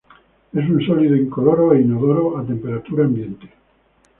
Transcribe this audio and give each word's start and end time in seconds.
Es 0.51 0.67
un 0.67 0.83
sólido 0.83 1.15
incoloro 1.15 1.73
e 1.75 1.81
inodoro 1.81 2.39
a 2.39 2.43
temperatura 2.43 3.05
ambiente. 3.05 3.47